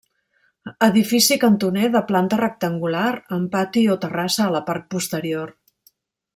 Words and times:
Edifici 0.87 1.37
cantoner 1.43 1.89
de 1.97 2.01
planta 2.13 2.41
rectangular, 2.41 3.05
amb 3.39 3.53
pati 3.59 3.87
o 3.97 4.01
terrassa 4.07 4.45
a 4.47 4.51
la 4.59 4.67
part 4.73 4.93
posterior. 4.97 5.57